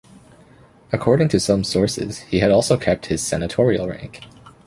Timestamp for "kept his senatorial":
2.75-3.87